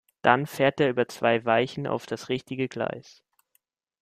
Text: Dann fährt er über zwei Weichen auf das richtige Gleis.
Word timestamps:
Dann 0.23 0.47
fährt 0.47 0.79
er 0.79 0.89
über 0.89 1.07
zwei 1.07 1.45
Weichen 1.45 1.85
auf 1.85 2.07
das 2.07 2.27
richtige 2.27 2.67
Gleis. 2.67 3.21